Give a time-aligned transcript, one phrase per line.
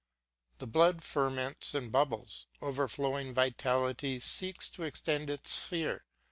[0.57, 6.05] The blood ferments and bubbles; overflowing vitality seeks to extend its sphere.